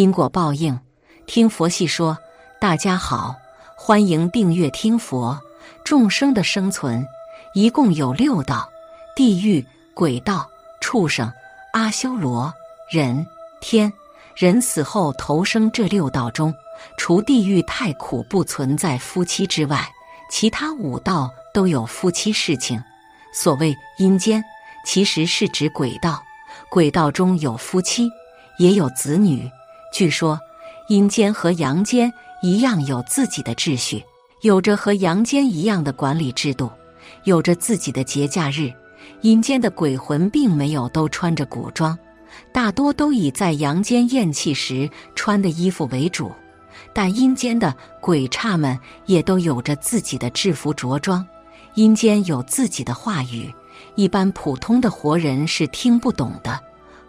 [0.00, 0.80] 因果报应，
[1.26, 2.16] 听佛系说。
[2.58, 3.36] 大家好，
[3.76, 5.38] 欢迎订阅听佛。
[5.84, 7.06] 众生的生存
[7.52, 8.66] 一共有六道：
[9.14, 9.62] 地狱、
[9.92, 10.48] 鬼道、
[10.80, 11.30] 畜生、
[11.74, 12.50] 阿修罗、
[12.90, 13.26] 人、
[13.60, 13.92] 天。
[14.34, 16.54] 人死后投生这六道中，
[16.96, 19.86] 除地狱太苦不存在夫妻之外，
[20.30, 22.82] 其他五道都有夫妻事情。
[23.34, 24.42] 所谓阴间，
[24.86, 26.22] 其实是指鬼道。
[26.70, 28.08] 鬼道中有夫妻，
[28.56, 29.46] 也有子女。
[29.92, 30.38] 据说，
[30.88, 32.12] 阴间和阳间
[32.42, 34.02] 一样有自己的秩序，
[34.42, 36.70] 有着和阳间一样的管理制度，
[37.24, 38.72] 有着自己的节假日。
[39.22, 41.98] 阴间的鬼魂并没有都穿着古装，
[42.52, 46.30] 大多都以在阳间咽气时穿的衣服为主。
[46.92, 51.26] 但阴间的鬼差们也都有着自己的制服着装。
[51.74, 53.52] 阴间有自己的话语，
[53.96, 56.58] 一般普通的活人是听不懂的。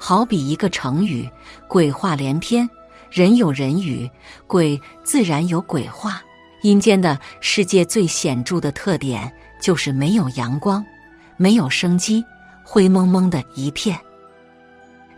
[0.04, 1.30] 好比一个成语
[1.70, 2.68] “鬼话连篇”，
[3.12, 4.10] 人有人语，
[4.48, 6.20] 鬼自然有鬼话。
[6.64, 10.84] 阴间的世界最显著的特点就是没有阳光，
[11.38, 12.26] 没有生机，
[12.64, 13.96] 灰蒙蒙的一片。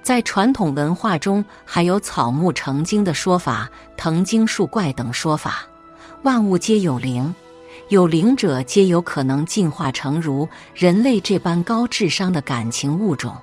[0.02, 5.66] 在传统文化中，还有草木成精的说法，藤精树怪等说法。
[6.24, 7.34] 万物皆有灵。
[7.88, 13.34] 有灵者皆有可能进化成如人类这般高智商的感情物种。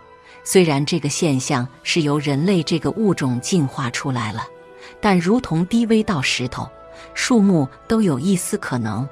[0.53, 4.43] 虽然这个现象是由人类这个物种进化出来了，
[5.01, 6.69] 但如同低微到石头、
[7.15, 9.09] 树木都有一丝可能，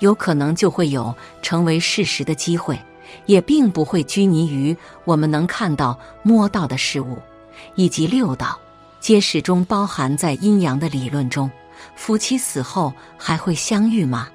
[0.00, 2.78] 有可能就会有成为事实的机会，
[3.24, 7.16] 也并不会拘泥于我们能看到、摸到的事物，
[7.74, 8.60] 以及六道，
[9.00, 11.50] 皆始终包含在阴阳的理论中。
[11.96, 14.28] 夫妻死后还会相遇吗？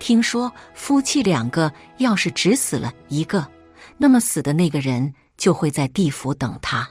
[0.00, 3.46] 听说夫妻两个要是只死了一个，
[3.96, 6.90] 那么死的那个人就会在地府等他。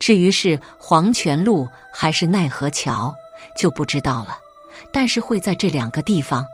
[0.00, 3.14] 至于是黄泉路还是奈何桥，
[3.56, 4.38] 就不知道了。
[4.92, 6.44] 但是会在这两个地方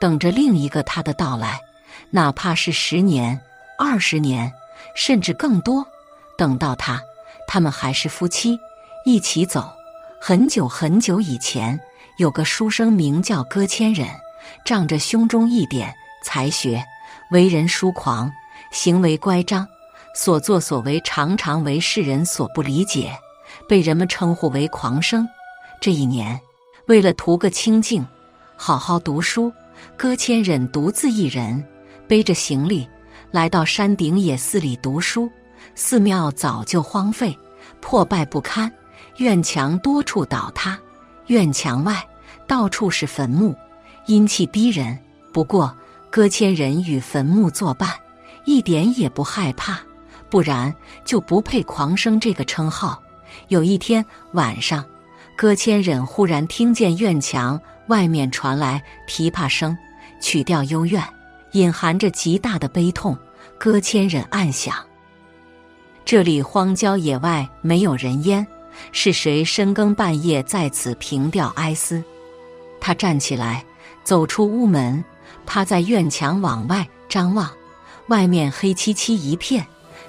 [0.00, 1.60] 等着另一个他的到来，
[2.10, 3.40] 哪怕是十年、
[3.78, 4.52] 二十年，
[4.94, 5.86] 甚至更多。
[6.36, 7.02] 等到他，
[7.46, 8.58] 他们还是夫妻，
[9.04, 9.72] 一起走。
[10.20, 11.78] 很久很久以前，
[12.18, 14.08] 有个书生名叫搁千忍。
[14.64, 15.94] 仗着胸中一点
[16.24, 16.82] 才学，
[17.30, 18.32] 为人疏狂，
[18.72, 19.66] 行为乖张，
[20.18, 23.16] 所作所为常常为世人所不理解，
[23.68, 25.24] 被人们称呼为狂生。
[25.80, 26.40] 这一年，
[26.88, 28.04] 为了图个清静，
[28.56, 29.52] 好好读书，
[29.96, 31.64] 搁千忍独自一人
[32.08, 32.84] 背着行李
[33.30, 35.30] 来到山顶野寺里读书。
[35.76, 37.38] 寺庙早就荒废，
[37.80, 38.68] 破败不堪，
[39.18, 40.76] 院墙多处倒塌，
[41.28, 42.04] 院墙外
[42.44, 43.54] 到处是坟墓。
[44.06, 44.98] 阴气逼人，
[45.32, 45.72] 不过
[46.10, 47.88] 搁千忍与坟墓作伴，
[48.46, 49.80] 一点也不害怕，
[50.30, 50.74] 不然
[51.04, 53.02] 就不配狂生这个称号。
[53.48, 54.84] 有一天晚上，
[55.36, 59.76] 歌千忍忽然听见院墙外面传来琵琶声，
[60.20, 61.02] 曲调幽怨，
[61.52, 63.16] 隐含着极大的悲痛。
[63.58, 64.74] 歌千忍暗想：
[66.04, 68.46] 这里荒郊野外，没有人烟，
[68.92, 72.02] 是谁深更半夜在此凭吊哀思？
[72.80, 73.64] 他站起来。
[74.04, 75.04] 走出屋门，
[75.44, 77.50] 趴在院墙往外张望，
[78.06, 79.66] 外面黑漆漆一片，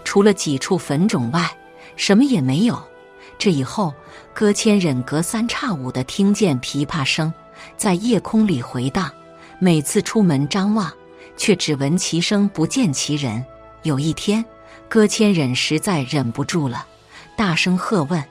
[0.09, 1.55] 除了几处坟冢外，
[1.95, 2.81] 什么也没有。
[3.37, 3.93] 这以后，
[4.33, 7.31] 搁千忍隔三差五的听见琵琶声
[7.77, 9.07] 在夜空里回荡，
[9.59, 10.91] 每次出门张望，
[11.37, 13.45] 却只闻其声不见其人。
[13.83, 14.43] 有一天，
[14.87, 16.87] 搁千忍实在忍不住了，
[17.37, 18.23] 大声喝问：“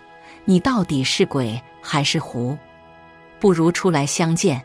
[0.45, 2.59] 你到底是鬼还是狐？
[3.39, 4.61] 不如出来相见。”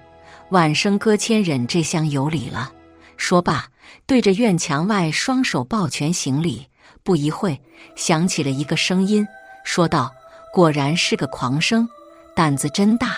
[0.49, 2.71] 晚生搁千忍这厢有礼了。
[3.17, 3.67] 说罢，
[4.07, 6.65] 对着院墙外双手抱拳行礼。
[7.03, 7.59] 不一会，
[7.95, 9.27] 响起了一个声音，
[9.65, 10.13] 说道
[10.53, 11.87] ：“果然是个狂生，
[12.33, 13.17] 胆子真大。”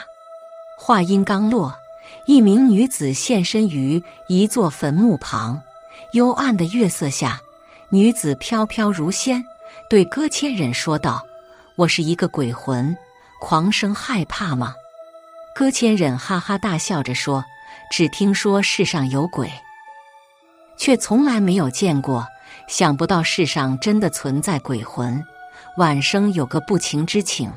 [0.78, 1.74] 话音刚落，
[2.26, 5.62] 一名女子现身于一座坟墓旁。
[6.14, 7.40] 幽暗的月色下，
[7.90, 9.44] 女子飘飘如仙，
[9.90, 11.24] 对搁千忍说道
[11.78, 12.98] ：“我是一个鬼魂，
[13.40, 14.74] 狂生害怕吗？”
[15.56, 17.46] 搁千忍哈哈大笑着说
[17.92, 19.50] ：“只听说世上有鬼，
[20.76, 22.28] 却从来没有见过。
[22.68, 25.24] 想不到世上真的存在鬼魂。
[25.78, 27.52] 晚生有个不情之请，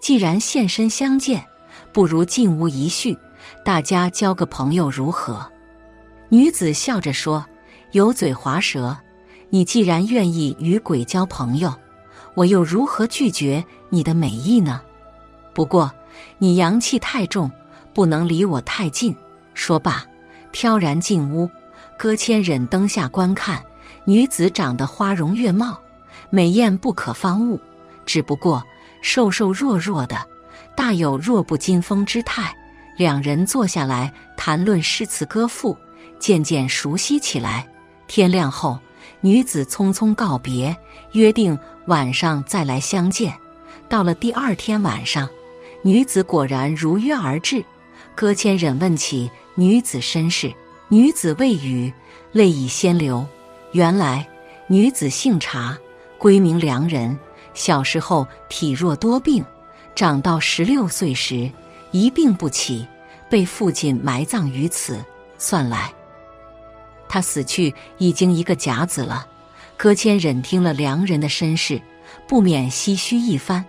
[0.00, 1.44] 既然现身相见，
[1.92, 3.18] 不如进屋一叙，
[3.64, 5.50] 大家交个朋友如何？”
[6.28, 7.44] 女子笑着说
[7.92, 8.96] ：“油嘴滑舌，
[9.50, 11.74] 你既然愿意与鬼交朋友，
[12.34, 14.80] 我又如何拒绝你的美意呢？
[15.54, 15.92] 不过……”
[16.38, 17.50] 你阳气太重，
[17.92, 19.14] 不能离我太近。
[19.52, 20.02] 说罢，
[20.50, 21.50] 飘然进屋。
[21.98, 23.62] 搁千忍灯下观看，
[24.04, 25.78] 女子长得花容月貌，
[26.30, 27.60] 美艳不可方物。
[28.04, 28.62] 只不过
[29.00, 30.16] 瘦瘦弱弱的，
[30.76, 32.54] 大有弱不禁风之态。
[32.96, 35.76] 两人坐下来谈论诗词歌赋，
[36.18, 37.66] 渐渐熟悉起来。
[38.06, 38.78] 天亮后，
[39.20, 40.74] 女子匆匆告别，
[41.12, 43.34] 约定晚上再来相见。
[43.88, 45.28] 到了第二天晚上，
[45.82, 47.64] 女子果然如约而至。
[48.14, 50.50] 歌千忍问起女子身世，
[50.88, 51.92] 女子未语，
[52.32, 53.26] 泪已先流。
[53.72, 54.26] 原来
[54.66, 55.76] 女子姓查，
[56.18, 57.18] 闺名良人。
[57.54, 59.42] 小时候体弱多病，
[59.94, 61.50] 长到十六岁时
[61.90, 62.86] 一病不起，
[63.30, 65.02] 被父亲埋葬于此。
[65.38, 65.90] 算来，
[67.08, 69.26] 他死去已经一个甲子了。
[69.76, 71.80] 葛千忍听了良人的身世，
[72.28, 73.64] 不免唏嘘一番。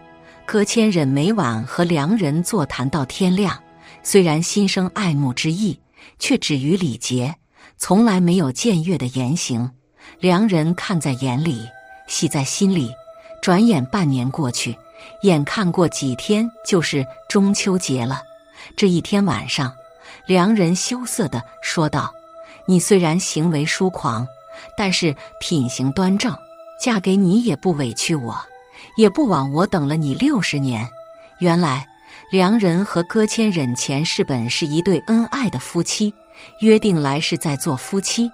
[0.46, 3.58] 葛千忍每晚和良人座谈到天亮，
[4.04, 5.80] 虽然心生爱慕之意，
[6.20, 7.36] 却止于礼节，
[7.78, 9.72] 从来没有僭越的言行。
[10.20, 11.68] 良人看在眼里，
[12.08, 12.94] 喜在心里。
[13.42, 14.78] 转眼半年过去，
[15.22, 18.24] 眼看过几天就是中秋节了。
[18.76, 19.74] 这一天晚上，
[20.26, 22.14] 良人羞涩的说道
[22.66, 24.28] ：“你虽然行为疏狂，
[24.76, 26.36] 但是品行端正，
[26.82, 28.36] 嫁给你也不委屈我，
[28.98, 30.90] 也不枉我等了你六十年。”
[31.40, 31.88] 原来，
[32.32, 36.14] 良人和葛千忍前世本是一对恩爱的夫妻，
[36.62, 38.32] 约定来世再做夫妻。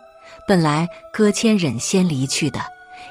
[0.48, 2.60] 本来葛千忍先离去的。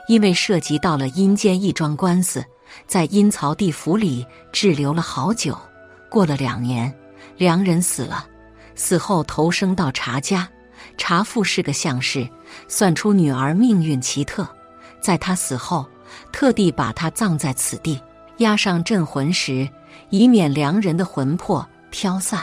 [0.09, 2.45] 因为涉及到了阴间一桩官司，
[2.87, 5.57] 在阴曹地府里滞留了好久。
[6.11, 6.93] 过了两年，
[7.37, 8.27] 良人死了，
[8.75, 10.49] 死后投生到查家。
[10.99, 12.29] 查父是个相士，
[12.69, 14.47] 算出女儿命运奇特，
[15.01, 15.87] 在他死后，
[16.33, 18.01] 特地把他葬在此地，
[18.39, 19.69] 压上镇魂石，
[20.11, 22.41] 以免良人的魂魄飘散。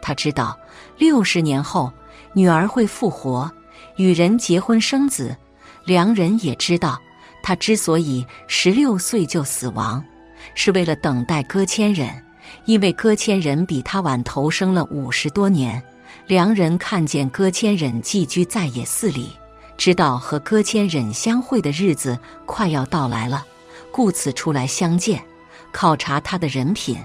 [0.00, 0.56] 他知道
[0.96, 1.92] 六十年后
[2.32, 3.50] 女儿会复活，
[3.96, 5.36] 与人结婚生子。
[5.84, 7.00] 良人也知道，
[7.42, 10.04] 他之所以十六岁就死亡，
[10.54, 12.08] 是为了等待搁千忍，
[12.64, 15.82] 因为搁千忍比他晚投生了五十多年。
[16.26, 19.30] 良人看见搁千忍寄居在野寺里，
[19.76, 23.46] 知道和搁千忍相会的日子快要到来了，
[23.92, 25.22] 故此出来相见，
[25.70, 26.98] 考察他的人品，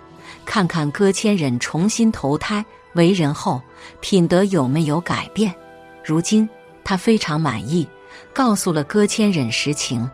[0.43, 3.61] 看看搁千忍重新投胎为人后
[3.99, 5.53] 品德有没有改变。
[6.03, 6.49] 如今
[6.83, 7.87] 他非常满意。
[8.33, 10.09] 告诉了葛千忍实情，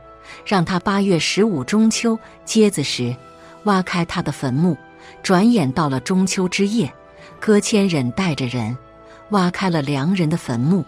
[0.46, 3.16] 让他八月十五中秋接子时
[3.64, 4.78] 挖开他的坟墓。
[5.24, 6.94] 转眼到了中秋之夜，
[7.40, 8.78] 葛千忍带着人
[9.30, 10.84] 挖开了良人的坟墓，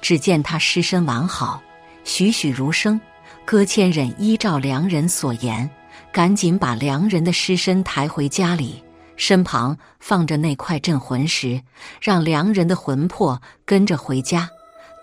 [0.00, 1.62] 只见他尸身完好，
[2.04, 3.00] 栩栩如生。
[3.44, 5.68] 葛千忍依照良人所言，
[6.12, 8.82] 赶紧把良人的尸身抬回家里，
[9.16, 11.60] 身旁放着那块镇魂石，
[12.00, 14.48] 让良人的魂魄跟着回家。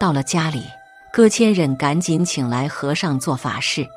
[0.02, 0.66] 到了家里。
[1.14, 3.88] 葛千忍赶紧请来和尚做法事，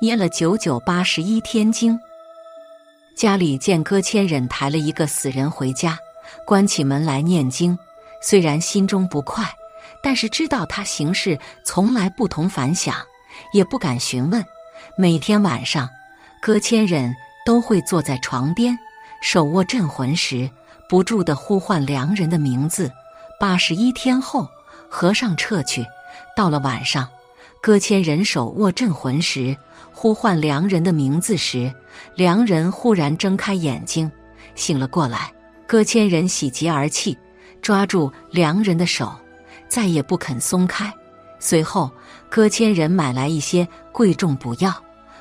[0.00, 2.00] 念了九九八十一天经。
[3.14, 5.98] 家里见葛千忍抬了一个死人回家，
[6.46, 7.78] 关起门来念经。
[8.22, 9.44] 虽然心中不快，
[10.02, 12.94] 但是知道他行事从来不同凡响，
[13.52, 14.42] 也不敢询问。
[14.96, 15.90] 每天晚上，
[16.40, 17.14] 葛千忍
[17.44, 18.78] 都会坐在床边，
[19.20, 20.48] 手握镇魂石，
[20.88, 22.90] 不住地呼唤良人的名字。
[23.38, 24.48] 八十一天后，
[24.90, 25.86] 和尚撤去。
[26.36, 27.08] 到了晚上，
[27.62, 29.56] 葛千人手握镇魂石，
[29.92, 31.72] 呼唤良人的名字时，
[32.14, 34.10] 良人忽然睁开眼睛，
[34.54, 35.32] 醒了过来。
[35.66, 37.16] 葛千人喜极而泣，
[37.62, 39.12] 抓住良人的手，
[39.68, 40.92] 再也不肯松开。
[41.38, 41.90] 随后，
[42.28, 44.74] 葛千人买来一些贵重补药，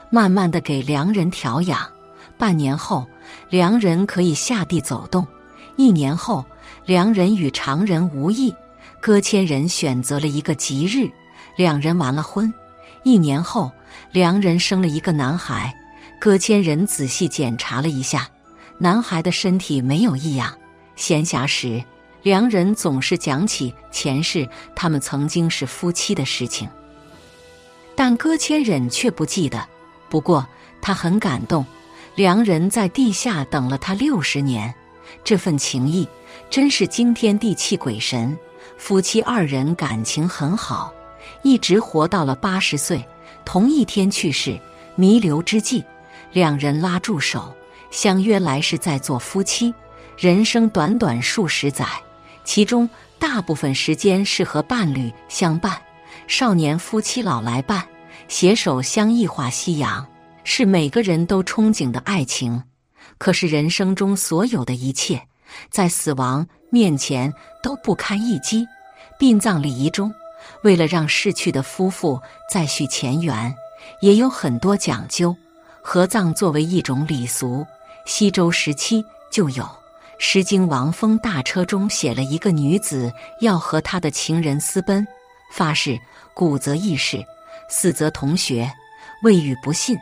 [0.10, 1.88] 慢慢的给良人调养。
[2.38, 3.06] 半年后，
[3.50, 5.24] 良人可以下地走动；
[5.76, 6.44] 一年后，
[6.86, 8.54] 良人与常人无异。
[9.02, 11.10] 葛千人选择了一个吉日，
[11.56, 12.54] 两人完了婚。
[13.04, 13.72] 一年后，
[14.12, 15.74] 良人生了一个男孩。
[16.20, 18.30] 葛千人仔细检查了一下，
[18.78, 20.54] 男孩的身体没有异样。
[20.98, 21.82] 闲暇时，
[22.24, 26.68] 良人总是讲起前世他们曾经是夫妻的事情，
[27.96, 29.66] 但葛千忍却不记得。
[30.10, 30.46] 不过
[30.82, 31.66] 他很感动，
[32.16, 34.76] 良人在地下等了他六十年，
[35.24, 36.06] 这份情谊
[36.50, 38.38] 真是惊天地泣鬼神。
[38.78, 40.94] 夫妻二人感情很好，
[41.44, 43.06] 一直活到了八十岁，
[43.46, 44.60] 同一天去世。
[44.96, 45.82] 弥留之际，
[46.34, 47.56] 两人拉住手，
[47.90, 49.74] 相约来世再做夫妻。
[50.18, 51.86] 人生短短数十载，
[52.44, 55.82] 其中大部分时间是和伴侣相伴。
[56.28, 57.88] 少年夫妻老来伴，
[58.28, 60.06] 携手相依画夕阳，
[60.44, 62.64] 是每个人都憧憬的爱情。
[63.18, 65.28] 可是人生中所有的一切，
[65.70, 66.46] 在死亡。
[66.70, 68.68] 面前都不堪一击。
[69.18, 70.14] 殡葬礼仪中，
[70.64, 73.54] 为了让逝去的夫妇再续前缘，
[74.00, 75.36] 也有很多讲究。
[75.82, 77.66] 合葬作为一种礼俗，
[78.06, 79.64] 西周时期就有，
[80.20, 83.12] 《诗经·王风大车》中写了一个女子
[83.42, 85.06] 要和她的情人私奔，
[85.52, 86.00] 发誓
[86.34, 87.26] 古则义士，
[87.70, 88.72] 死则同学，
[89.24, 89.98] 未与不信，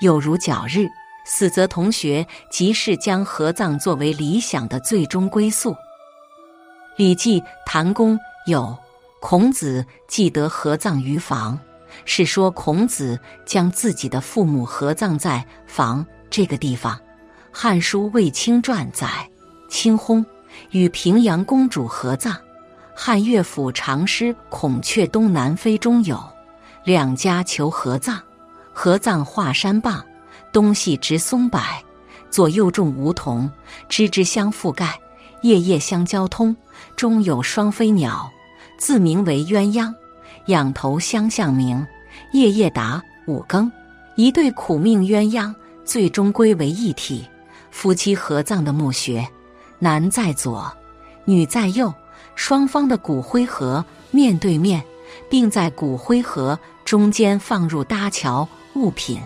[0.00, 0.88] 有如皎日。
[1.24, 5.72] 死则同学，即是将合葬作为理想的最终归宿。
[6.98, 8.76] 《礼记·檀公》有
[9.20, 11.56] 孔子既得合葬于房，
[12.04, 16.96] 是说孔子将自己的父母合葬在房这个地方。
[17.52, 19.30] 《汉书·卫青传》载，
[19.70, 20.24] 青薨
[20.72, 22.36] 与平阳公主合葬。
[22.96, 26.20] 汉乐府长诗《孔雀东南飞》中有
[26.82, 28.18] 两家求合葬，
[28.72, 30.04] 合葬华山傍。
[30.52, 31.60] 东西植松柏，
[32.28, 33.48] 左右种梧桐，
[33.88, 34.98] 枝枝相覆盖，
[35.42, 36.56] 叶叶相交通。
[36.96, 38.30] 中有双飞鸟，
[38.76, 39.94] 自名为鸳鸯，
[40.46, 41.86] 仰头相向鸣，
[42.32, 43.02] 夜夜答。
[43.26, 43.70] 五更，
[44.16, 45.54] 一对苦命鸳鸯
[45.84, 47.28] 最终归为一体。
[47.70, 49.28] 夫妻合葬的墓穴，
[49.78, 50.72] 男在左，
[51.26, 51.92] 女在右，
[52.34, 54.82] 双方的骨灰盒面对面，
[55.28, 59.20] 并在骨灰盒中间放入搭桥物品。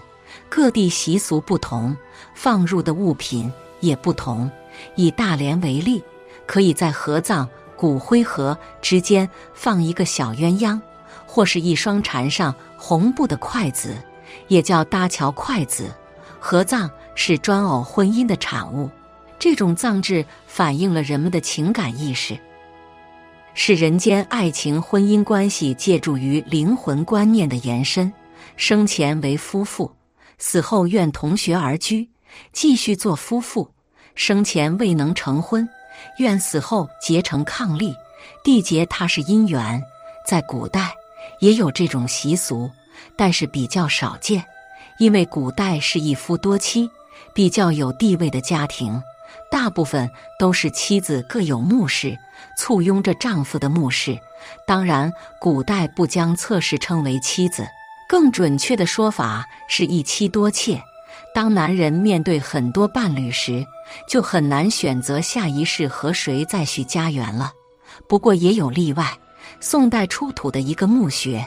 [0.48, 1.96] 各地习俗不同，
[2.34, 4.50] 放入的物品也不同。
[4.96, 6.02] 以大连为例，
[6.46, 10.80] 可以在合葬骨灰盒之间放一个小鸳鸯，
[11.26, 13.96] 或是一双缠上红布的筷子，
[14.48, 15.90] 也叫搭桥筷子。
[16.38, 18.90] 合葬是专偶婚姻的产物，
[19.38, 22.38] 这种葬制反映了人们的情感意识，
[23.54, 28.12] 是人间爱情婚姻关系借助于灵魂观念的延伸。
[28.56, 29.90] 生前为夫妇。
[30.38, 32.10] 死后愿同穴而居，
[32.52, 33.70] 继续做夫妇；
[34.16, 35.68] 生前未能成婚，
[36.18, 37.94] 愿死后结成伉俪，
[38.44, 39.82] 缔结他是姻缘。
[40.26, 40.94] 在古代
[41.40, 42.70] 也有这种习俗，
[43.16, 44.44] 但是比较少见，
[44.98, 46.90] 因为古代是一夫多妻，
[47.34, 49.02] 比较有地位的家庭，
[49.50, 52.16] 大部分都是妻子各有墓室，
[52.56, 54.18] 簇拥着丈夫的墓室。
[54.66, 57.66] 当然，古代不将侧室称为妻子。
[58.08, 60.82] 更准确的说法是一妻多妾。
[61.34, 63.66] 当男人面对很多伴侣时，
[64.08, 67.52] 就很难选择下一世和谁再续家园了。
[68.08, 69.06] 不过也有例外。
[69.60, 71.44] 宋代出土的一个墓穴，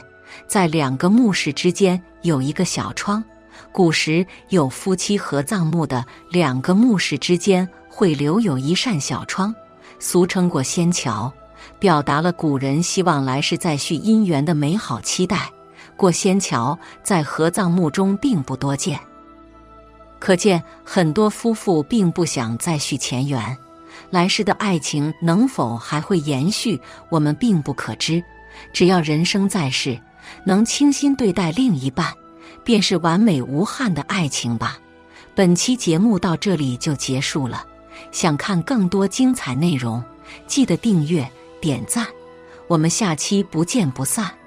[0.48, 3.24] 在两个墓室之间有一个小窗。
[3.72, 9.54] 古时有夫妻合葬墓的两个墓室之间会留有一扇小窗，
[9.98, 11.32] 俗称过仙桥，
[11.80, 15.50] 表达了古人希望来世再续姻缘的美好期待。
[15.96, 19.00] 过仙桥在合葬墓中并不多见，
[20.20, 23.58] 可见很多夫妇并不想再续前缘，
[24.10, 26.80] 来世的爱情能否还会延续，
[27.10, 28.24] 我们并不可知。
[28.72, 30.00] 只要人生在世，
[30.46, 32.14] 能倾心对待另一半，
[32.64, 34.80] 便是完美无憾的爱情吧。
[35.36, 37.66] 本期节目到这里就结束了，
[38.12, 40.02] 想看更多精彩内容，
[40.48, 41.30] 记得订阅
[41.60, 42.08] 点赞，
[42.68, 44.45] 我们下期不见不散。